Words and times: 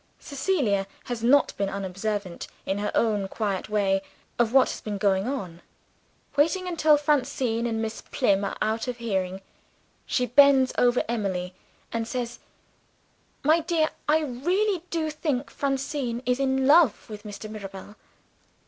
Cecilia 0.19 0.87
has 1.03 1.21
not 1.23 1.55
been 1.57 1.69
unobservant, 1.69 2.47
in 2.65 2.79
her 2.79 2.91
own 2.95 3.27
quiet 3.27 3.69
way, 3.69 4.01
of 4.39 4.51
what 4.51 4.67
has 4.71 4.81
been 4.81 4.97
going 4.97 5.27
on. 5.27 5.61
Waiting 6.35 6.67
until 6.67 6.97
Francine 6.97 7.67
and 7.67 7.79
Miss 7.83 8.01
Plym 8.09 8.43
are 8.43 8.57
out 8.63 8.87
of 8.87 8.97
hearing, 8.97 9.41
she 10.07 10.25
bends 10.25 10.73
over 10.75 11.03
Emily, 11.07 11.53
and 11.93 12.07
says, 12.07 12.39
"My 13.43 13.59
dear, 13.59 13.89
I 14.09 14.21
really 14.21 14.83
do 14.89 15.11
think 15.11 15.51
Francine 15.51 16.23
is 16.25 16.39
in 16.39 16.65
love 16.65 17.07
with 17.07 17.21
Mr. 17.21 17.47
Mirabel." 17.47 17.95